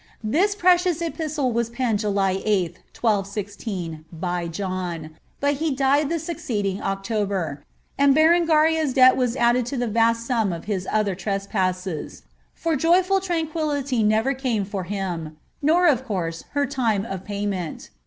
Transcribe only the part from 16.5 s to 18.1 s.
her time of payment.